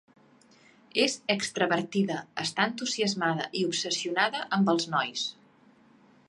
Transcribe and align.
És 1.01 1.17
extravertida, 1.33 2.17
està 2.45 2.65
entusiasmada 2.71 3.47
i 3.61 3.67
obsessionada 3.69 4.43
amb 4.59 4.73
els 4.75 4.89
nois. 4.97 5.29